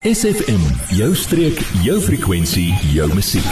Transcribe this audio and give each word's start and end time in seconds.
SFM, 0.00 0.62
jou 0.96 1.10
streek, 1.12 1.58
jou 1.84 1.98
frekwensie, 2.00 2.70
jou 2.88 3.04
musiek. 3.12 3.48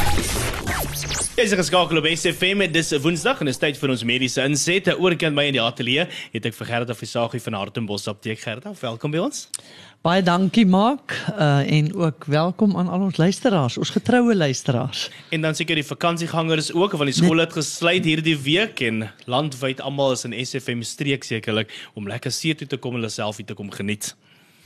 Dis 1.37 1.53
geskakel 1.53 1.99
op 2.01 2.07
SFM 2.09 2.63
en 2.65 2.71
dis 2.73 2.89
Woensdag 3.05 3.43
en 3.45 3.51
dis 3.51 3.59
tyd 3.61 3.77
vir 3.77 3.91
ons 3.93 4.05
mediese 4.09 4.47
insette. 4.49 4.95
Oorkant 4.97 5.37
my 5.37 5.45
in 5.51 5.59
die 5.59 5.61
ateljee 5.61 6.07
het 6.09 6.47
ek 6.49 6.57
vir 6.57 6.71
Gerda 6.71 6.95
Visagie 6.97 7.43
van 7.45 7.59
Hartenbos 7.59 8.09
Apteek 8.09 8.41
Gerda. 8.41 8.73
Welkom 8.81 9.13
by 9.13 9.21
ons. 9.27 9.43
Baie 10.01 10.23
dankie 10.25 10.65
Mark 10.65 11.13
uh, 11.35 11.69
en 11.69 11.91
ook 11.93 12.25
welkom 12.33 12.79
aan 12.81 12.89
al 12.89 13.05
ons 13.11 13.21
luisteraars, 13.21 13.77
ons 13.77 13.93
getroue 13.93 14.33
luisteraars. 14.33 15.11
En 15.37 15.45
dan 15.45 15.59
seker 15.59 15.77
die 15.77 15.85
vakansiegangers 15.85 16.71
ook 16.73 16.97
want 16.97 17.13
die 17.13 17.19
skole 17.19 17.45
het 17.45 17.53
gesluit 17.59 18.09
hierdie 18.09 18.39
week 18.41 18.81
en 18.89 19.05
landwyd 19.29 19.85
almal 19.85 20.17
is 20.17 20.25
in 20.25 20.33
SFM 20.33 20.81
streek 20.81 21.29
sekerlik 21.29 21.77
om 21.93 22.09
lekker 22.09 22.33
see 22.33 22.57
toe 22.57 22.71
te 22.73 22.81
kom 22.81 22.97
en 22.97 23.03
hulle 23.03 23.13
selfie 23.13 23.45
te 23.45 23.59
kom 23.59 23.69
geniet. 23.77 24.15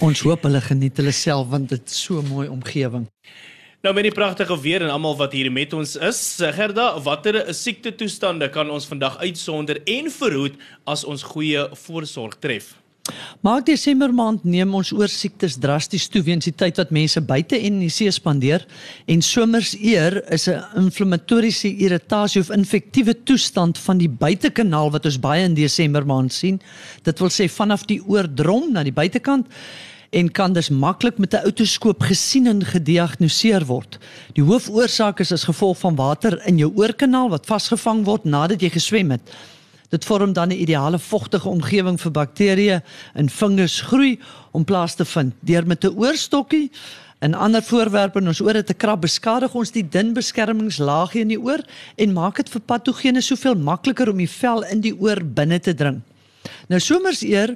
Ons 0.03 0.19
hoop 0.27 0.43
hulle 0.49 0.59
geniet 0.59 0.97
hulle 0.99 1.13
self 1.15 1.47
want 1.53 1.71
dit 1.71 1.91
is 1.93 1.99
so 2.09 2.25
mooi 2.27 2.49
omgewing. 2.51 3.05
Nou 3.87 3.93
met 3.95 4.09
die 4.09 4.15
pragtige 4.15 4.57
weer 4.59 4.83
en 4.83 4.91
almal 4.91 5.15
wat 5.21 5.35
hier 5.35 5.51
met 5.55 5.73
ons 5.79 5.95
is, 5.95 6.19
Gerda, 6.57 6.89
watter 7.07 7.39
siekte 7.55 7.93
toestande 7.95 8.49
kan 8.51 8.71
ons 8.71 8.87
vandag 8.91 9.21
uitsonder 9.23 9.79
en 9.87 10.11
verhoed 10.11 10.59
as 10.91 11.05
ons 11.07 11.23
goeie 11.35 11.69
voorsorg 11.85 12.35
tref? 12.43 12.73
Maak 13.43 13.67
Desember 13.67 14.11
maand 14.15 14.43
neem 14.47 14.75
ons 14.79 14.93
oor 14.95 15.11
siektes 15.11 15.57
drasties 15.63 16.09
toe 16.11 16.23
weens 16.27 16.47
die 16.47 16.55
tyd 16.55 16.79
wat 16.79 16.91
mense 16.95 17.23
buite 17.27 17.59
en 17.59 17.79
in 17.79 17.81
die 17.85 17.91
see 17.91 18.11
spandeer 18.15 18.67
en 19.11 19.23
somers 19.27 19.77
eer 19.79 20.19
is 20.35 20.49
'n 20.49 20.63
inflammatoriese 20.83 21.71
irritasie 21.79 22.43
of 22.43 22.51
infektiewe 22.51 23.15
toestand 23.23 23.79
van 23.79 23.99
die 23.99 24.11
buitekanaal 24.11 24.91
wat 24.91 25.07
ons 25.07 25.19
baie 25.19 25.45
in 25.45 25.55
Desember 25.55 26.07
maand 26.07 26.33
sien. 26.33 26.61
Dit 27.03 27.19
wil 27.19 27.31
sê 27.31 27.49
vanaf 27.51 27.87
die 27.87 28.03
oordrom 28.03 28.73
na 28.73 28.83
die 28.83 28.95
buitekant 28.95 29.47
en 30.13 30.31
kan 30.31 30.53
dus 30.53 30.69
maklik 30.69 31.19
met 31.19 31.33
'n 31.35 31.45
outoskoop 31.45 32.03
gesien 32.03 32.47
en 32.47 32.65
gediagnoseer 32.65 33.65
word. 33.67 33.99
Die 34.33 34.45
hoofoorsaak 34.45 35.21
is 35.21 35.33
as 35.33 35.45
gevolg 35.45 35.79
van 35.79 35.95
water 35.95 36.47
in 36.47 36.57
jou 36.57 36.73
oorkanaal 36.75 37.29
wat 37.29 37.47
vasgevang 37.47 38.05
word 38.05 38.25
nadat 38.25 38.61
jy 38.61 38.69
geswem 38.69 39.11
het. 39.11 39.21
Dit 39.89 40.05
vorm 40.05 40.33
dan 40.33 40.49
'n 40.49 40.61
ideale 40.61 40.99
vogtige 40.99 41.49
omgewing 41.49 42.01
vir 42.01 42.11
bakterieë 42.11 42.83
en 43.15 43.31
fungus 43.31 43.81
groei 43.81 44.21
om 44.51 44.65
plaas 44.65 44.95
te 44.95 45.05
vind. 45.05 45.35
Deur 45.41 45.67
met 45.67 45.85
'n 45.85 45.97
oorstokkie 45.97 46.71
en 47.19 47.35
ander 47.35 47.63
voorwerpe 47.63 48.19
in 48.19 48.27
ons 48.27 48.41
ore 48.41 48.65
te 48.65 48.75
krap, 48.75 49.01
beskadig 49.01 49.55
ons 49.55 49.71
die 49.71 49.89
dun 49.89 50.13
beskermingslaagie 50.13 51.21
in 51.21 51.29
die 51.29 51.41
oor 51.41 51.61
en 51.97 52.13
maak 52.13 52.37
dit 52.37 52.49
vir 52.49 52.61
patogene 52.61 53.21
soveel 53.21 53.55
makliker 53.55 54.11
om 54.11 54.17
die 54.17 54.31
vel 54.31 54.63
in 54.63 54.81
die 54.81 55.01
oor 55.01 55.25
binne 55.25 55.61
te 55.61 55.75
dring. 55.75 56.03
Nou 56.73 56.81
somerseer 56.81 57.51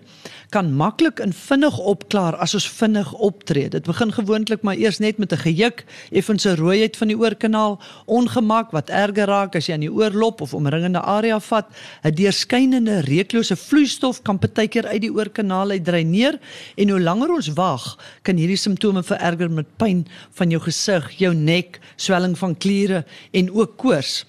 kan 0.52 0.66
maklik 0.76 1.22
en 1.24 1.30
vinnig 1.32 1.76
opklaar 1.80 2.36
as 2.44 2.52
ons 2.58 2.66
vinnig 2.68 3.08
optree. 3.24 3.70
Dit 3.72 3.86
begin 3.88 4.12
gewoonlik 4.12 4.60
maar 4.60 4.76
eers 4.76 4.98
net 5.00 5.16
met 5.18 5.32
'n 5.32 5.40
gejuk, 5.40 5.84
effens 6.12 6.44
'n 6.44 6.56
rooiheid 6.60 6.96
van 6.96 7.08
die 7.08 7.16
oorkanaal, 7.16 7.80
ongemak 8.04 8.70
wat 8.70 8.90
erger 8.90 9.26
raak 9.26 9.56
as 9.56 9.66
jy 9.66 9.72
aan 9.72 9.80
die 9.80 9.92
oor 9.92 10.10
loop 10.10 10.40
of 10.40 10.54
omringende 10.54 11.00
area 11.00 11.40
vat. 11.40 11.66
'n 12.04 12.14
Deurskynende 12.14 13.00
reuklose 13.00 13.56
vloeistof 13.56 14.22
kan 14.22 14.38
partykeer 14.38 14.86
uit 14.86 15.00
die 15.00 15.12
oorkanaal 15.12 15.70
uit 15.70 15.84
dreineer 15.84 16.38
en 16.76 16.88
hoe 16.88 17.00
langer 17.00 17.30
ons 17.30 17.48
wag, 17.48 17.98
kan 18.22 18.36
hierdie 18.36 18.56
simptome 18.56 19.02
vererger 19.02 19.50
met 19.50 19.76
pyn 19.76 20.06
van 20.32 20.50
jou 20.50 20.62
gesig, 20.62 21.10
jou 21.18 21.34
nek, 21.34 21.80
swelling 21.96 22.38
van 22.38 22.56
kliere 22.56 23.04
en 23.32 23.50
ook 23.50 23.76
koors. 23.76 24.26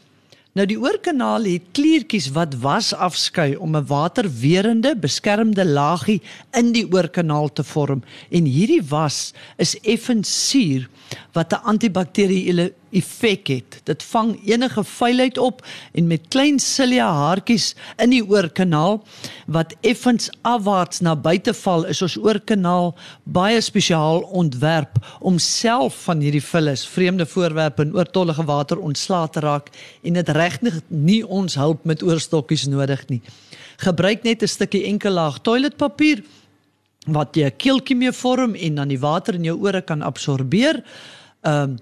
Nou 0.58 0.66
die 0.66 0.80
oorkanaal 0.81 1.44
het 1.45 1.66
kliertjies 1.77 2.31
wat 2.33 2.55
was 2.63 2.88
afskei 2.89 3.52
om 3.61 3.75
'n 3.77 3.86
waterwerende 3.86 4.95
beskermde 4.97 5.66
laagie 5.66 6.22
in 6.52 6.72
die 6.73 6.88
oorkanaal 6.91 7.53
te 7.53 7.64
vorm. 7.64 8.02
En 8.31 8.45
hierdie 8.45 8.81
was 8.89 9.33
is 9.58 9.80
effens 9.81 10.49
suur 10.49 10.89
wat 11.33 11.53
'n 11.53 11.61
antibakteriële 11.64 12.73
effek 12.91 13.47
het. 13.47 13.80
Dit 13.83 14.03
vang 14.03 14.35
enige 14.47 14.83
vuilheid 14.83 15.38
op 15.38 15.66
en 15.93 16.07
met 16.07 16.27
klein 16.30 16.59
silia 16.59 17.07
haartjies 17.11 17.73
in 17.98 18.14
die 18.14 18.23
oorkanaal 18.23 19.02
wat 19.45 19.75
effens 19.81 20.30
afwaarts 20.42 21.02
na 21.02 21.15
buite 21.15 21.53
val, 21.53 21.86
is 21.86 22.02
ons 22.02 22.17
oorkanaal 22.17 22.93
baie 23.23 23.61
spesiaal 23.61 24.21
ontwerp 24.31 24.97
om 25.20 25.39
self 25.39 26.03
van 26.08 26.23
hierdie 26.23 26.43
vullis, 26.43 26.87
vreemde 26.87 27.26
voorwerpe 27.26 27.81
en 27.81 27.95
oortollige 27.95 28.45
water 28.47 28.80
ontslae 28.80 29.30
te 29.30 29.43
raak 29.43 29.71
en 30.03 30.14
dit 30.14 30.30
regtig 30.30 30.81
nie 30.87 31.23
ons 31.26 31.55
hulp 31.55 31.86
met 31.86 32.03
oorstokkies 32.03 32.67
nodig 32.71 33.08
nie. 33.09 33.21
Gebruik 33.77 34.23
net 34.23 34.43
'n 34.43 34.47
stukkie 34.47 34.86
enkel 34.86 35.11
laag 35.11 35.42
toiletpapier 35.42 36.23
wat 37.08 37.36
jy 37.36 37.45
'n 37.45 37.58
keeltjie 37.58 37.95
mee 37.95 38.11
vorm 38.11 38.55
en 38.55 38.76
dan 38.76 38.87
die 38.87 38.99
water 38.99 39.36
in 39.36 39.43
jou 39.43 39.58
ore 39.61 39.81
kan 39.81 40.02
absorbeer. 40.02 40.83
Ehm 41.43 41.61
um, 41.64 41.77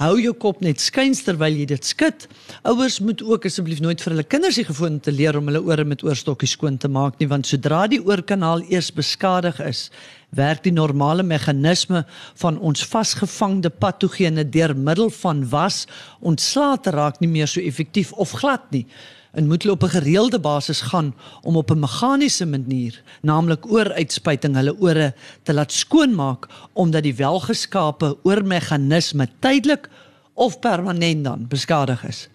hou 0.00 0.14
jou 0.16 0.32
kop 0.32 0.62
net 0.64 0.80
skuins 0.80 1.20
terwyl 1.26 1.58
jy 1.60 1.66
dit 1.74 1.84
skud. 1.84 2.24
Ouers 2.68 2.98
moet 3.04 3.20
ook 3.24 3.44
asseblief 3.48 3.82
nooit 3.84 4.00
vir 4.00 4.14
hulle 4.14 4.24
kinders 4.24 4.56
die 4.56 4.64
gewoonte 4.64 5.12
leer 5.12 5.36
om 5.36 5.50
hulle 5.50 5.60
ore 5.60 5.84
met 5.84 6.04
oorstokkies 6.06 6.56
skoon 6.56 6.78
te 6.80 6.88
maak 6.88 7.20
nie 7.20 7.28
want 7.28 7.48
sodra 7.50 7.82
die 7.90 8.00
oorkanaal 8.00 8.64
eers 8.72 8.88
beskadig 8.96 9.60
is, 9.66 9.88
werk 10.30 10.62
die 10.62 10.72
normale 10.72 11.22
meganisme 11.22 12.04
van 12.34 12.58
ons 12.58 12.84
vasgevangde 12.86 13.70
patogene 13.70 14.44
deur 14.48 14.76
middel 14.76 15.10
van 15.10 15.48
was 15.48 15.86
ontslae 16.20 16.80
te 16.80 16.90
raak 16.90 17.20
nie 17.20 17.30
meer 17.30 17.48
so 17.48 17.60
effektief 17.60 18.12
of 18.12 18.30
glad 18.42 18.70
nie 18.70 18.86
en 19.32 19.46
moet 19.46 19.62
hulle 19.62 19.74
op 19.74 19.82
'n 19.82 19.94
gereelde 19.94 20.40
basis 20.40 20.80
gaan 20.80 21.14
om 21.42 21.56
op 21.56 21.70
'n 21.70 21.78
meganiese 21.78 22.46
manier, 22.46 23.02
naamlik 23.22 23.72
ooruitspuiting 23.72 24.54
hulle 24.54 24.80
ore 24.80 25.14
te 25.42 25.52
laat 25.52 25.72
skoonmaak 25.72 26.48
omdat 26.72 27.02
die 27.02 27.14
welgeskape 27.14 28.16
oormeganisme 28.22 29.28
tydelik 29.38 29.88
of 30.34 30.58
permanent 30.58 31.24
dan 31.24 31.46
beskadig 31.48 32.04
is. 32.04 32.28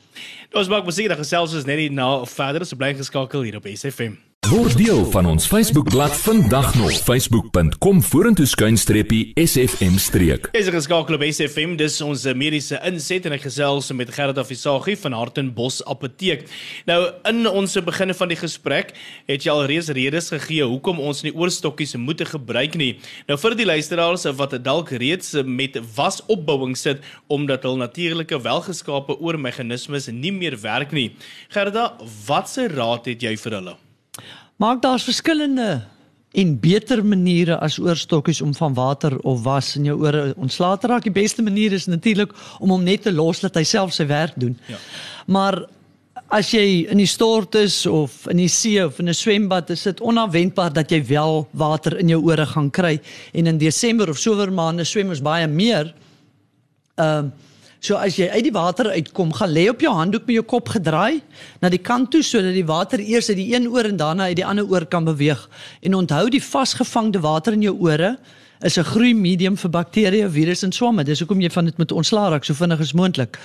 Ons 0.52 0.68
maak 0.68 0.86
musiek 0.86 1.08
dat 1.08 1.18
gesels 1.18 1.54
is 1.54 1.66
net 1.66 1.78
nie 1.78 1.90
na 1.90 2.26
verder 2.26 2.66
so 2.66 2.76
bly 2.76 2.94
geskakel 2.94 3.42
hier 3.42 3.56
op 3.56 3.68
SFM. 3.68 4.16
Word 4.46 4.76
deel 4.78 5.00
van 5.10 5.26
ons 5.26 5.48
Facebookblad 5.50 6.14
vandag 6.22 6.76
nog 6.78 6.92
facebook.com 7.02 8.02
vorentoe 8.06 8.46
skuinstreepie 8.46 9.32
sfm 9.42 9.96
streek. 9.98 10.50
Is 10.54 10.68
geskakel 10.70 11.18
op 11.18 11.24
SFM 11.26 11.72
dis 11.80 11.96
ons 12.06 12.28
mediese 12.38 12.78
inset 12.86 13.26
en 13.26 13.34
ek 13.34 13.48
gesels 13.48 13.90
met 13.98 14.12
Gerda 14.14 14.44
Visagie 14.46 14.94
van 15.02 15.16
Hartenbos 15.18 15.80
Apteek. 15.90 16.44
Nou 16.86 17.00
in 17.26 17.50
ons 17.50 17.74
beginne 17.88 18.14
van 18.14 18.30
die 18.30 18.38
gesprek 18.38 18.94
het 19.26 19.48
jy 19.48 19.56
al 19.56 19.66
reeds 19.72 19.90
redes 19.98 20.30
gegee 20.36 20.68
hoekom 20.70 21.02
ons 21.02 21.24
nie 21.26 21.34
oorstokkies 21.34 21.96
moet 21.98 22.22
gebruik 22.30 22.78
nie. 22.78 22.92
Nou 23.26 23.40
vir 23.42 23.58
die 23.58 23.66
luisteraars 23.66 24.28
wat 24.38 24.54
dalk 24.62 24.94
reeds 24.94 25.34
met 25.42 25.82
wasopbouing 25.98 26.78
sit 26.78 27.02
omdat 27.34 27.66
hul 27.66 27.82
natuurlike 27.82 28.38
welgeskape 28.46 29.18
oormeganismes 29.18 30.12
nie 30.14 30.36
meer 30.38 30.60
werk 30.62 30.94
nie. 30.94 31.16
Gerda, 31.50 31.96
watse 32.30 32.70
raad 32.70 33.10
het 33.10 33.26
jy 33.26 33.34
vir 33.42 33.60
hulle? 33.62 33.76
Maar 34.56 34.80
daar's 34.80 35.04
verskillende 35.04 35.84
en 36.36 36.60
beter 36.60 37.06
maniere 37.06 37.58
as 37.64 37.78
oorstokkies 37.80 38.42
om 38.42 38.54
van 38.56 38.74
water 38.74 39.18
of 39.20 39.44
was 39.44 39.76
in 39.76 39.88
jou 39.88 39.96
ore 40.04 40.34
ontslae 40.36 40.78
te 40.78 40.88
raak. 40.92 41.04
Die 41.08 41.16
beste 41.16 41.44
manier 41.44 41.74
is 41.74 41.88
natuurlik 41.88 42.34
om 42.60 42.70
hom 42.76 42.84
net 42.84 43.06
te 43.08 43.14
los 43.14 43.40
dat 43.44 43.56
hy 43.56 43.64
self 43.64 43.96
sy 43.96 44.08
werk 44.10 44.36
doen. 44.40 44.58
Ja. 44.68 44.80
Maar 45.32 45.62
as 46.34 46.50
jy 46.52 46.86
in 46.92 47.00
die 47.00 47.10
stort 47.10 47.56
is 47.60 47.84
of 47.86 48.26
in 48.32 48.42
die 48.42 48.52
see 48.52 48.84
of 48.84 49.00
in 49.00 49.10
'n 49.10 49.14
swembad, 49.14 49.70
is 49.70 49.84
dit 49.84 50.02
onverwendbaar 50.02 50.74
dat 50.74 50.92
jy 50.92 51.06
wel 51.06 51.48
water 51.52 51.98
in 52.00 52.10
jou 52.10 52.22
ore 52.24 52.46
gaan 52.46 52.70
kry. 52.70 53.00
En 53.34 53.48
in 53.48 53.58
Desember 53.58 54.10
of 54.10 54.18
somermaande 54.18 54.84
swem 54.84 55.10
ons 55.10 55.22
baie 55.22 55.48
meer. 55.48 55.94
Ehm 56.96 57.26
uh, 57.26 57.32
So 57.86 58.00
as 58.02 58.16
jy 58.18 58.26
uit 58.34 58.48
die 58.48 58.54
water 58.56 58.88
uitkom, 58.90 59.30
gaan 59.38 59.52
lê 59.54 59.68
op 59.70 59.84
jou 59.84 59.92
handdoek 59.94 60.24
met 60.26 60.40
jou 60.40 60.46
kop 60.56 60.72
gedraai 60.74 61.22
na 61.62 61.70
die 61.70 61.82
kant 61.82 62.10
toe 62.14 62.24
sodat 62.26 62.56
die 62.58 62.66
water 62.66 63.02
eers 63.04 63.30
uit 63.30 63.38
die 63.38 63.52
een 63.54 63.68
oor 63.70 63.86
en 63.86 64.00
daarna 64.00 64.32
uit 64.32 64.40
die 64.40 64.46
ander 64.46 64.66
oor 64.66 64.88
kan 64.90 65.06
beweeg. 65.06 65.44
En 65.86 65.94
onthou 65.94 66.24
die 66.34 66.42
vasgevangde 66.42 67.22
water 67.22 67.54
in 67.54 67.68
jou 67.68 67.76
ore 67.86 68.16
is 68.66 68.78
'n 68.80 68.90
groei 68.90 69.14
medium 69.14 69.58
vir 69.58 69.70
bakterieë, 69.70 70.30
virusse 70.30 70.66
en 70.66 70.72
swamme. 70.72 71.04
Dis 71.04 71.20
hoekom 71.20 71.42
jy 71.42 71.50
van 71.50 71.66
dit 71.66 71.78
moet 71.78 71.92
ontslaa 71.92 72.30
raak 72.30 72.44
so 72.44 72.54
vinnig 72.54 72.80
as 72.80 72.94
moontlik. 72.94 73.38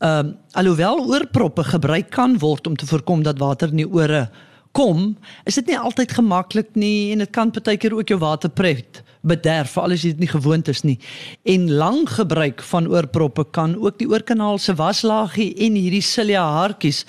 Ehm 0.00 0.26
um, 0.26 0.36
alhoewel 0.52 1.06
oorproppe 1.06 1.64
gebruik 1.64 2.10
kan 2.10 2.38
word 2.38 2.66
om 2.66 2.76
te 2.76 2.86
voorkom 2.86 3.22
dat 3.22 3.38
water 3.38 3.68
in 3.68 3.76
die 3.76 3.92
ore 3.92 4.28
kom, 4.72 5.16
is 5.44 5.58
dit 5.58 5.70
nie 5.72 5.78
altyd 5.78 6.12
gemaklik 6.14 6.74
nie 6.78 7.12
en 7.12 7.24
dit 7.24 7.32
kan 7.34 7.50
partykeer 7.50 7.94
ook 7.96 8.12
jou 8.12 8.20
waterpret 8.22 9.02
bederf 9.20 9.74
veral 9.74 9.92
as 9.92 10.04
jy 10.04 10.14
dit 10.14 10.22
nie 10.24 10.30
gewoond 10.30 10.70
is 10.72 10.80
nie. 10.86 10.96
En 11.44 11.68
lang 11.80 12.06
gebruik 12.08 12.62
van 12.70 12.88
oorproppe 12.88 13.44
kan 13.52 13.76
ook 13.76 13.98
die 14.00 14.08
oorkanaal 14.08 14.58
se 14.58 14.74
waslaagie 14.78 15.52
en 15.66 15.76
hierdie 15.76 16.04
silia 16.04 16.44
haartjies 16.56 17.04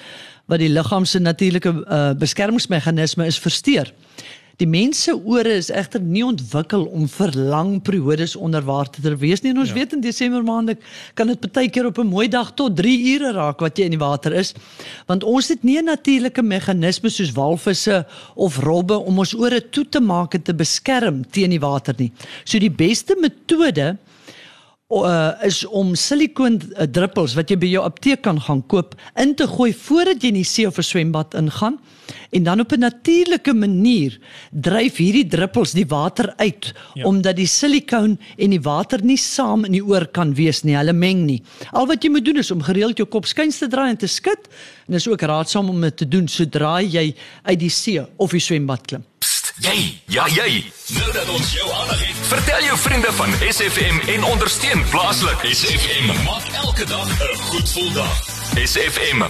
wat 0.51 0.59
die 0.59 0.71
liggaam 0.71 1.05
se 1.07 1.21
natuurlike 1.23 1.71
uh, 1.71 2.11
beskermingsmeganisme 2.19 3.25
is 3.29 3.39
versteur. 3.39 3.93
Die 4.57 4.67
mens 4.67 5.03
se 5.03 5.13
ore 5.15 5.53
is 5.57 5.69
egter 5.69 6.01
nie 6.01 6.23
ontwikkel 6.25 6.83
om 6.91 7.07
vir 7.07 7.31
lang 7.35 7.81
periodes 7.81 8.35
onder 8.35 8.63
water 8.67 9.01
te 9.01 9.15
wees 9.15 9.41
nie. 9.41 9.53
En 9.53 9.61
ons 9.63 9.69
ja. 9.69 9.75
weet 9.75 9.93
in 9.93 10.01
Desember 10.01 10.43
maande 10.43 10.77
kan 11.13 11.31
dit 11.31 11.47
baie 11.53 11.69
keer 11.69 11.85
op 11.85 11.99
'n 11.99 12.07
mooi 12.07 12.27
dag 12.27 12.53
tot 12.53 12.75
3 12.75 13.15
ure 13.15 13.31
raak 13.31 13.59
wat 13.59 13.77
jy 13.77 13.85
in 13.85 13.95
die 13.97 14.01
water 14.01 14.33
is. 14.33 14.53
Want 15.07 15.23
ons 15.23 15.47
het 15.47 15.63
nie 15.63 15.77
'n 15.77 15.85
natuurlike 15.85 16.41
meganisme 16.41 17.09
soos 17.09 17.31
walvisse 17.31 18.05
of 18.35 18.59
robbe 18.59 18.97
om 18.97 19.19
ons 19.19 19.33
ore 19.33 19.69
toe 19.69 19.85
te 19.89 19.99
maak 19.99 20.33
en 20.33 20.41
te 20.41 20.53
beskerm 20.53 21.23
teen 21.31 21.49
die 21.49 21.59
water 21.59 21.93
nie. 21.97 22.11
So 22.43 22.59
die 22.59 22.71
beste 22.71 23.15
metode 23.15 23.97
uh, 24.91 25.31
is 25.47 25.63
om 25.65 25.95
silikoon 25.95 26.59
uh, 26.59 26.83
druppels 26.83 27.35
wat 27.37 27.51
jy 27.51 27.57
by 27.61 27.69
jou 27.71 27.83
apteek 27.87 28.23
kan 28.27 28.39
gaan 28.41 28.63
koop 28.67 28.95
in 29.21 29.35
te 29.35 29.47
gooi 29.47 29.71
voordat 29.73 30.23
jy 30.23 30.33
in 30.33 30.41
die 30.41 30.47
see 30.47 30.67
of 30.67 30.77
'n 30.77 30.83
swembad 30.83 31.35
ingaan 31.39 31.79
en 32.31 32.43
dan 32.43 32.59
op 32.59 32.71
'n 32.71 32.79
natuurlike 32.79 33.53
manier 33.53 34.19
dryf 34.51 34.97
hierdie 34.97 35.27
druppels 35.27 35.71
die 35.71 35.87
water 35.87 36.33
uit 36.35 36.73
ja. 36.93 37.05
omdat 37.05 37.35
die 37.35 37.47
silikoon 37.47 38.19
en 38.37 38.49
die 38.49 38.61
water 38.61 39.03
nie 39.03 39.17
saam 39.17 39.65
in 39.65 39.71
die 39.71 39.85
oor 39.85 40.07
kan 40.07 40.33
wees 40.33 40.63
nie 40.63 40.75
hulle 40.75 40.93
meng 40.93 41.25
nie 41.25 41.41
al 41.71 41.87
wat 41.87 42.03
jy 42.03 42.09
moet 42.09 42.25
doen 42.25 42.37
is 42.37 42.51
om 42.51 42.61
gereeld 42.61 42.97
jou 42.97 43.07
kop 43.07 43.25
skuins 43.25 43.57
te 43.57 43.67
draai 43.67 43.89
en 43.89 43.97
te 43.97 44.07
skud 44.07 44.49
en 44.91 44.97
dis 44.99 45.07
ook 45.07 45.21
raadsaam 45.23 45.69
om 45.71 45.81
dit 45.87 45.97
te 46.03 46.07
doen 46.07 46.27
sodra 46.27 46.81
jy 46.83 47.13
uit 47.47 47.59
die 47.59 47.71
see 47.71 48.03
of 48.19 48.35
die 48.35 48.43
swembad 48.43 48.83
klim 48.91 49.07
Jy, 49.61 49.77
ja 50.09 50.23
jy. 50.33 50.63
Nou 50.95 51.11
dat 51.13 51.29
ons 51.29 51.51
jou 51.53 51.67
aandag 51.69 51.99
het, 52.01 52.19
vertel 52.31 52.63
jou 52.65 52.77
vriende 52.81 53.11
van 53.13 53.35
SFM 53.45 53.99
en 54.15 54.23
ondersteun 54.31 54.81
plaaslik. 54.89 55.43
SFM 55.53 56.09
maak 56.25 56.47
elke 56.63 56.85
dag 56.89 57.05
'n 57.05 57.35
goed 57.51 57.69
gevoel 57.69 57.93
dag. 57.93 58.41
SFM. 58.51 59.21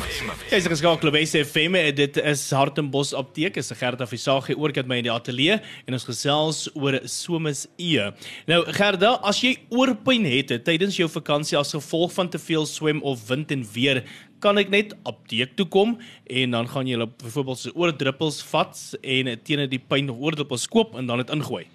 Jy 0.50 0.58
is 0.58 0.66
geskakel 0.66 1.12
by 1.14 1.20
SFM. 1.26 1.76
Dit 1.94 2.18
is 2.18 2.52
Hartenbos 2.52 3.14
Apteek. 3.14 3.58
Is 3.58 3.70
Gerda 3.78 4.08
Visagie 4.08 4.58
ook 4.58 4.76
het 4.76 4.88
my 4.88 4.98
in 4.98 5.04
die 5.04 5.12
ateljee 5.12 5.60
en 5.86 5.94
ons 5.94 6.08
gesels 6.08 6.70
oor 6.74 7.00
somes 7.04 7.68
e. 7.78 8.10
Nou 8.50 8.64
Gerda, 8.72 9.20
as 9.22 9.42
jy 9.42 9.58
oorpyn 9.70 10.26
het 10.26 10.64
tydens 10.66 10.98
jou 10.98 11.10
vakansie 11.10 11.58
as 11.58 11.76
gevolg 11.76 12.14
van 12.14 12.30
te 12.30 12.40
veel 12.40 12.66
swem 12.66 13.02
of 13.02 13.28
wind 13.28 13.52
en 13.52 13.68
weer, 13.74 14.04
kan 14.42 14.60
ek 14.62 14.72
net 14.74 14.96
apteek 15.08 15.54
toe 15.60 15.68
kom 15.70 15.98
en 16.26 16.58
dan 16.58 16.70
gaan 16.72 16.90
jy 16.90 16.98
hulle 16.98 17.12
byvoorbeeld 17.22 17.62
se 17.62 17.76
oordruppels 17.78 18.42
vat 18.52 18.82
en 19.02 19.30
teen 19.46 19.68
die 19.70 19.82
pyn 19.82 20.10
oordruppels 20.12 20.68
koop 20.72 20.98
en 21.00 21.08
dan 21.10 21.24
dit 21.24 21.32
ingooi. 21.38 21.66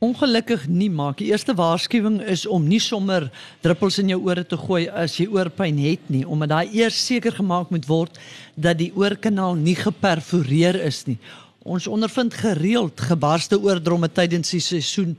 Ongelukkig 0.00 0.62
nie 0.72 0.88
maak. 0.88 1.18
Die 1.20 1.28
eerste 1.28 1.52
waarskuwing 1.52 2.22
is 2.24 2.46
om 2.48 2.64
nie 2.64 2.80
sommer 2.80 3.26
druppels 3.60 3.98
in 4.00 4.08
jou 4.08 4.22
ore 4.30 4.46
te 4.48 4.56
gooi 4.56 4.86
as 4.88 5.18
jy 5.20 5.26
oorpyn 5.28 5.76
het 5.82 6.06
nie, 6.08 6.22
omdat 6.24 6.54
daai 6.54 6.72
eers 6.78 6.96
seker 7.04 7.36
gemaak 7.36 7.68
moet 7.74 7.84
word 7.84 8.16
dat 8.56 8.80
die 8.80 8.88
oorkanaal 8.96 9.60
nie 9.60 9.76
geperforeer 9.76 10.80
is 10.86 11.02
nie. 11.10 11.18
Ons 11.60 11.84
ondervind 11.92 12.32
gereeld 12.40 13.00
gebarste 13.04 13.58
oordromme 13.60 14.08
tydens 14.08 14.48
die 14.54 14.62
seisoen 14.64 15.10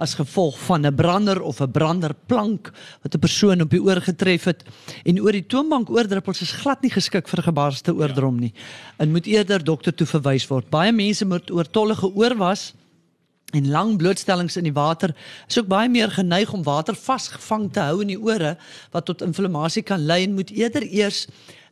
as 0.00 0.14
gevolg 0.16 0.56
van 0.64 0.86
'n 0.86 0.94
brander 0.96 1.42
of 1.42 1.60
'n 1.60 1.70
branderplank 1.70 2.72
wat 3.02 3.14
'n 3.14 3.18
persoon 3.18 3.60
op 3.60 3.70
die 3.70 3.82
oor 3.82 4.00
getref 4.00 4.44
het. 4.44 4.64
En 5.04 5.20
oor 5.20 5.32
die 5.32 5.46
toonbank 5.46 5.90
oordruppels 5.90 6.40
is 6.40 6.52
glad 6.52 6.80
nie 6.80 6.90
geskik 6.90 7.28
vir 7.28 7.42
gebarste 7.42 7.94
oordrom 7.94 8.40
nie. 8.40 8.52
En 8.96 9.10
moet 9.10 9.26
eerder 9.26 9.64
dokter 9.64 9.94
toe 9.94 10.06
verwys 10.06 10.46
word. 10.46 10.70
Baie 10.70 10.92
mense 10.92 11.24
met 11.24 11.50
oortollige 11.50 12.14
oorwas 12.14 12.72
en 13.52 13.68
lang 13.68 13.96
blootstellings 13.98 14.56
in 14.56 14.64
die 14.64 14.72
water 14.72 15.14
is 15.48 15.58
ook 15.58 15.66
baie 15.66 15.88
meer 15.88 16.10
geneig 16.10 16.52
om 16.52 16.62
water 16.62 16.94
vasgevang 16.94 17.72
te 17.72 17.80
hou 17.80 18.00
in 18.00 18.06
die 18.06 18.20
ore 18.20 18.56
wat 18.90 19.04
tot 19.04 19.22
inflammasie 19.22 19.82
kan 19.82 20.06
lei 20.06 20.22
en 20.24 20.34
moet 20.34 20.50
eerder 20.50 20.82
eers 20.82 21.26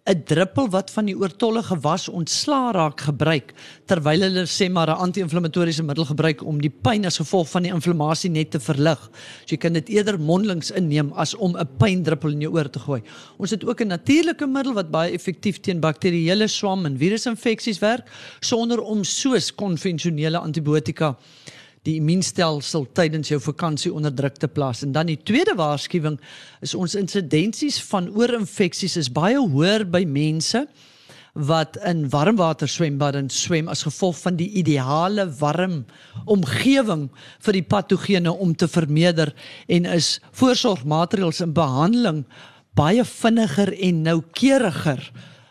'n 0.08 0.22
druppel 0.24 0.70
wat 0.72 0.90
van 0.90 1.04
die 1.04 1.16
oortollige 1.16 1.76
was 1.84 2.06
ontslaa 2.08 2.72
raak 2.72 3.00
gebruik 3.04 3.52
terwyl 3.84 4.22
hulle 4.24 4.44
sê 4.48 4.70
maar 4.72 4.88
'n 4.88 5.00
anti-inflammatoriese 5.04 5.82
middel 5.82 6.04
gebruik 6.04 6.44
om 6.44 6.60
die 6.60 6.72
pyn 6.72 7.04
as 7.04 7.20
gevolg 7.20 7.48
van 7.50 7.62
die 7.62 7.72
inflammasie 7.72 8.30
net 8.30 8.50
te 8.50 8.60
verlig. 8.60 9.10
So 9.44 9.54
jy 9.54 9.56
kan 9.56 9.72
dit 9.72 9.88
eerder 9.88 10.20
mondelings 10.20 10.70
inneem 10.70 11.12
as 11.12 11.34
om 11.34 11.56
'n 11.56 11.68
pyndruppel 11.78 12.30
in 12.30 12.40
jou 12.40 12.52
oor 12.52 12.70
te 12.70 12.78
gooi. 12.78 13.02
Ons 13.36 13.50
het 13.50 13.64
ook 13.64 13.80
'n 13.80 13.88
natuurlike 13.88 14.46
middel 14.46 14.72
wat 14.72 14.90
baie 14.90 15.12
effektief 15.12 15.60
teen 15.60 15.80
bakterieële 15.80 16.48
swam 16.48 16.86
en 16.86 16.98
virusinfeksies 16.98 17.78
werk 17.78 18.08
sonder 18.40 18.80
om 18.80 19.04
soos 19.04 19.54
konvensionele 19.54 20.38
antibiotika 20.38 21.16
die 21.88 21.96
immuunstelsel 22.02 22.86
tydens 22.96 23.32
jou 23.32 23.40
vakansie 23.40 23.92
onder 23.94 24.12
druk 24.14 24.36
te 24.40 24.48
plaas. 24.50 24.84
En 24.84 24.92
dan 24.92 25.08
die 25.08 25.18
tweede 25.18 25.56
waarskuwing 25.58 26.18
is 26.64 26.76
ons 26.76 26.98
insidensies 26.98 27.80
van 27.88 28.10
oorinfeksies 28.16 28.98
is 29.00 29.12
baie 29.12 29.40
hoër 29.40 29.86
by 29.88 30.04
mense 30.08 30.66
wat 31.38 31.76
in 31.86 32.08
warmwater 32.10 32.68
swembad 32.68 33.14
en 33.14 33.28
swem 33.30 33.68
as 33.70 33.84
gevolg 33.86 34.16
van 34.24 34.38
die 34.40 34.48
ideale 34.58 35.28
warm 35.38 35.84
omgewing 36.26 37.06
vir 37.46 37.58
die 37.58 37.62
patogene 37.62 38.32
om 38.32 38.54
te 38.58 38.66
vermeerder 38.68 39.30
en 39.68 39.86
is 39.86 40.16
voorsorgmaatreëls 40.40 41.44
en 41.44 41.54
behandeling 41.54 42.24
baie 42.78 43.04
vinniger 43.06 43.70
en 43.74 44.02
noukeuriger 44.08 45.04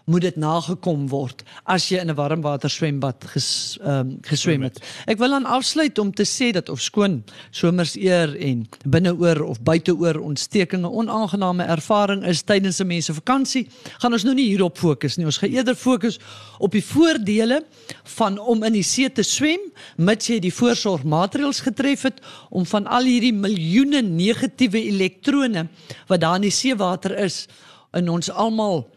moet 0.07 0.23
dit 0.23 0.37
nagekom 0.39 1.07
word 1.11 1.43
as 1.67 1.89
jy 1.91 1.99
in 1.99 2.09
'n 2.09 2.15
warmwater 2.15 2.69
swembad 2.71 3.25
ges, 3.33 3.77
um, 3.83 4.17
geswem 4.23 4.63
het. 4.63 4.79
Ek 5.05 5.17
wil 5.17 5.29
dan 5.29 5.45
afsluit 5.45 5.99
om 5.99 6.11
te 6.11 6.23
sê 6.23 6.51
dat 6.53 6.69
of 6.69 6.81
skoon 6.81 7.23
somers 7.51 7.95
eer 7.95 8.35
en 8.39 8.67
binneoor 8.85 9.43
of 9.43 9.61
buiteoor 9.61 10.19
ontstekings 10.19 10.83
'n 10.83 10.85
onaangename 10.85 11.63
ervaring 11.63 12.23
is 12.23 12.41
tydens 12.41 12.79
'n 12.79 12.87
mens 12.87 13.05
se 13.05 13.13
vakansie, 13.13 13.67
gaan 13.99 14.13
ons 14.13 14.23
nou 14.23 14.33
nie 14.33 14.47
hierop 14.47 14.77
fokus 14.77 15.17
nie. 15.17 15.25
Ons 15.25 15.37
gaan 15.37 15.51
eerder 15.51 15.75
fokus 15.75 16.19
op 16.59 16.71
die 16.71 16.83
voordele 16.83 17.65
van 18.03 18.39
om 18.39 18.63
in 18.63 18.73
die 18.73 18.83
see 18.83 19.09
te 19.09 19.23
swem 19.23 19.59
mits 19.97 20.27
jy 20.27 20.39
die 20.39 20.53
voorsorgmaatreëls 20.53 21.59
getref 21.59 22.01
het 22.01 22.21
om 22.49 22.65
van 22.65 22.87
al 22.87 23.03
hierdie 23.03 23.33
miljoene 23.33 24.01
negatiewe 24.01 24.79
elektrone 24.87 25.67
wat 26.07 26.21
daar 26.21 26.35
in 26.35 26.47
die 26.47 26.51
seewater 26.51 27.17
is 27.17 27.47
in 27.93 28.09
ons 28.09 28.29
almal 28.29 28.87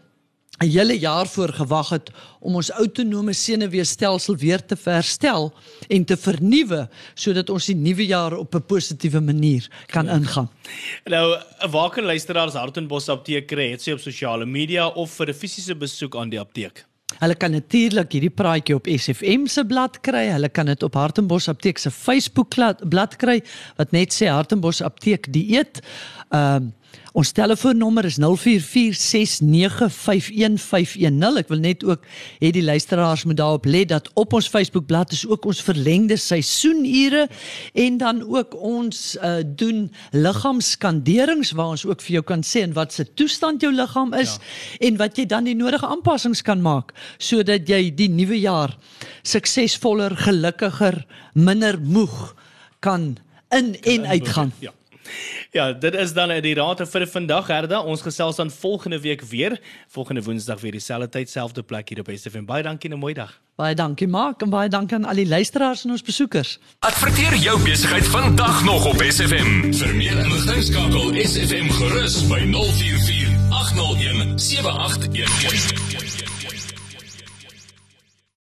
'n 0.60 0.68
hele 0.68 0.98
jaar 0.98 1.26
voor 1.26 1.48
gewag 1.48 1.88
het 1.88 2.10
om 2.40 2.54
ons 2.54 2.70
autonome 2.70 3.32
senuweestelsel 3.32 4.36
weer 4.36 4.64
te 4.64 4.76
herstel 4.84 5.54
en 5.88 6.04
te 6.04 6.16
vernuwe 6.16 6.88
sodat 7.14 7.48
ons 7.50 7.66
die 7.66 7.76
nuwe 7.76 8.06
jaar 8.06 8.36
op 8.36 8.54
'n 8.54 8.66
positiewe 8.66 9.20
manier 9.20 9.68
kan 9.86 10.04
ja. 10.04 10.12
ingaan. 10.12 10.50
Nou, 11.04 11.40
waar 11.70 11.90
kan 11.90 12.04
luisteraars 12.04 12.52
Hartenbos 12.52 13.08
apteek 13.08 13.46
kry? 13.46 13.70
Het 13.70 13.82
sy 13.82 13.92
op 13.92 14.00
sosiale 14.00 14.46
media 14.46 14.88
of 14.88 15.10
vir 15.10 15.28
'n 15.28 15.34
fisiese 15.34 15.74
besoek 15.74 16.16
aan 16.16 16.28
die 16.28 16.40
apteek? 16.40 16.84
Hulle 17.18 17.34
kan 17.34 17.50
natuurlik 17.50 18.12
hierdie 18.12 18.30
praatjie 18.30 18.74
op 18.74 18.86
SFM 18.86 19.46
se 19.46 19.64
blad 19.64 20.00
kry. 20.00 20.28
Hulle 20.30 20.48
kan 20.48 20.66
dit 20.66 20.82
op 20.82 20.94
Hartenbos 20.94 21.48
Apteek 21.48 21.78
se 21.78 21.90
Facebook 21.90 22.54
blad 22.88 23.16
kry 23.16 23.42
wat 23.76 23.90
net 23.92 24.12
sê 24.12 24.28
Hartenbos 24.28 24.82
Apteek 24.82 25.32
dieet. 25.32 25.80
Ehm 26.30 26.62
uh, 26.62 26.78
Ons 27.12 27.32
telefoonnommer 27.34 28.04
is 28.06 28.18
0446951510. 28.22 28.22
Ek 31.40 31.48
wil 31.50 31.58
net 31.58 31.82
ook 31.84 32.04
hê 32.38 32.50
die 32.54 32.62
luisteraars 32.62 33.24
moet 33.26 33.36
daarop 33.40 33.66
let 33.66 33.88
dat 33.90 34.06
op 34.14 34.32
ons 34.38 34.48
Facebookblad 34.50 35.12
is 35.16 35.26
ook 35.26 35.44
ons 35.50 35.62
verlengde 35.66 36.16
seisoenure 36.20 37.28
en 37.74 37.98
dan 37.98 38.22
ook 38.22 38.54
ons 38.54 39.16
uh, 39.18 39.42
doen 39.44 39.90
liggaamskanderings 40.14 41.50
waar 41.58 41.74
ons 41.74 41.86
ook 41.88 42.00
vir 42.06 42.12
jou 42.20 42.24
kan 42.30 42.42
sê 42.46 42.62
en 42.68 42.74
wat 42.78 42.94
se 42.94 43.04
toestand 43.18 43.62
jou 43.62 43.72
liggaam 43.74 44.14
is 44.14 44.38
ja. 44.38 44.42
en 44.88 44.96
wat 45.02 45.18
jy 45.18 45.26
dan 45.26 45.44
die 45.50 45.58
nodige 45.58 45.86
aanpassings 45.90 46.42
kan 46.46 46.62
maak 46.62 46.94
sodat 47.18 47.68
jy 47.68 47.90
die 47.90 48.08
nuwe 48.10 48.38
jaar 48.38 48.78
suksesvoller, 49.26 50.14
gelukkiger, 50.16 51.06
minder 51.34 51.80
moeg 51.80 52.34
kan 52.80 53.18
in 53.50 53.74
en 53.82 54.06
uitgaan. 54.06 54.52
Ja. 54.62 54.70
Ja, 55.52 55.72
dit 55.72 55.94
is 55.94 56.12
dan 56.12 56.32
die 56.42 56.54
raad 56.54 56.82
vir 56.88 57.06
vandag 57.06 57.46
Herda. 57.46 57.80
Ons 57.82 58.02
gesels 58.02 58.36
dan 58.36 58.50
volgende 58.50 59.00
week 59.00 59.22
weer, 59.22 59.60
volgende 59.88 60.22
Woensdag 60.22 60.60
weer 60.60 60.72
dieselfde 60.72 61.08
tyd, 61.08 61.30
selfde 61.30 61.62
plek 61.62 61.88
hier 61.88 62.00
op 62.00 62.10
SFM. 62.14 62.44
Baie 62.44 62.62
dankie 62.62 62.90
en 62.90 62.96
'n 62.96 63.00
mooi 63.00 63.14
dag. 63.14 63.40
Baie 63.56 63.74
dankie 63.74 64.08
Mark 64.08 64.42
en 64.42 64.50
baie 64.50 64.68
dankie 64.68 64.96
aan 64.96 65.04
al 65.04 65.14
die 65.14 65.28
luisteraars 65.28 65.84
en 65.84 65.90
ons 65.90 66.02
besoekers. 66.02 66.58
Adverteer 66.78 67.36
jou 67.36 67.62
besigheid 67.62 68.06
vandag 68.08 68.64
nog 68.64 68.86
op 68.86 69.02
SFM. 69.02 69.72
Vir 69.72 69.94
meer 69.94 70.18
inligting 70.18 70.62
skakel 70.62 71.14
SFM 71.24 71.68
gerus 71.68 72.26
by 72.28 72.40
044 72.40 73.28
801 73.50 74.38
7811. 74.38 76.29